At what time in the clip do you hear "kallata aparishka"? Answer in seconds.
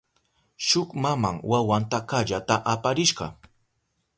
2.09-3.25